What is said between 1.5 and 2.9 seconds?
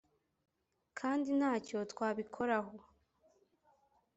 cyo twabikoraho